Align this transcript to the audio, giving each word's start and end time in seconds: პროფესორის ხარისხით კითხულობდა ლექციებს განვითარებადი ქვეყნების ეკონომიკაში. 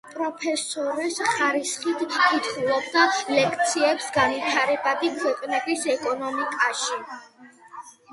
პროფესორის 0.11 1.17
ხარისხით 1.31 1.99
კითხულობდა 2.13 3.03
ლექციებს 3.35 4.07
განვითარებადი 4.15 5.11
ქვეყნების 5.19 5.85
ეკონომიკაში. 5.97 6.99